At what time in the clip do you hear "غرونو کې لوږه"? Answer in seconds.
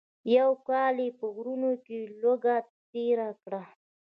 1.35-2.57